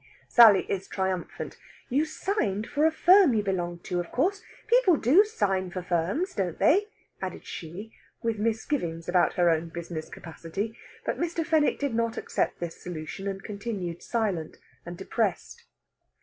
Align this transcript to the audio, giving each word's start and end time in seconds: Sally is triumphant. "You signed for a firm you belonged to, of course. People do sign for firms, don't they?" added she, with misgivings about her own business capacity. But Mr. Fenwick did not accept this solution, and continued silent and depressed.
Sally 0.27 0.61
is 0.63 0.87
triumphant. 0.87 1.59
"You 1.87 2.05
signed 2.05 2.65
for 2.65 2.87
a 2.87 2.91
firm 2.91 3.35
you 3.35 3.43
belonged 3.43 3.83
to, 3.83 3.99
of 3.99 4.11
course. 4.11 4.41
People 4.65 4.95
do 4.97 5.23
sign 5.23 5.69
for 5.69 5.83
firms, 5.83 6.33
don't 6.33 6.57
they?" 6.57 6.87
added 7.21 7.45
she, 7.45 7.93
with 8.23 8.39
misgivings 8.39 9.07
about 9.07 9.33
her 9.33 9.51
own 9.51 9.69
business 9.69 10.09
capacity. 10.09 10.75
But 11.05 11.19
Mr. 11.19 11.45
Fenwick 11.45 11.77
did 11.77 11.93
not 11.93 12.17
accept 12.17 12.59
this 12.59 12.81
solution, 12.81 13.27
and 13.27 13.43
continued 13.43 14.01
silent 14.01 14.57
and 14.87 14.97
depressed. 14.97 15.65